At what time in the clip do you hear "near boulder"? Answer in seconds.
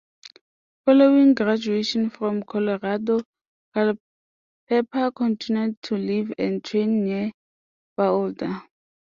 7.05-8.63